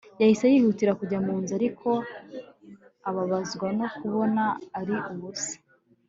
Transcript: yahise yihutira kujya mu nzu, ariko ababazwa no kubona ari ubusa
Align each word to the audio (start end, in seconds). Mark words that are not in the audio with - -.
yahise 0.21 0.45
yihutira 0.53 0.91
kujya 0.99 1.19
mu 1.25 1.33
nzu, 1.41 1.51
ariko 1.59 1.89
ababazwa 3.09 3.67
no 3.79 3.87
kubona 3.97 4.43
ari 4.79 4.95
ubusa 5.11 5.55